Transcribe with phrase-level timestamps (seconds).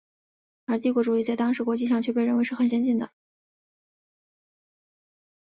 [0.65, 3.11] 而帝国主义在当时国际上却被认为是很先进的。